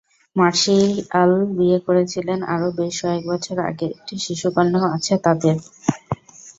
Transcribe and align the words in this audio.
Martial 0.35 1.29
বিয়ে 1.57 1.77
করেছিলেন 1.87 2.39
আরও 2.53 2.67
বেশ 2.79 2.95
কয়েক 3.03 3.23
বছর 3.31 3.57
আগে, 3.69 3.87
একটি 3.93 4.15
শিশুকন্যাও 4.25 4.87
আছে 4.95 5.13
তাঁদের। 5.25 5.57